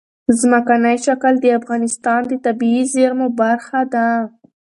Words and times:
ځمکنی 0.39 0.95
شکل 1.05 1.33
د 1.41 1.45
افغانستان 1.59 2.19
د 2.27 2.33
طبیعي 2.45 2.83
زیرمو 2.93 3.27
برخه 3.41 3.79
ده. 3.93 4.07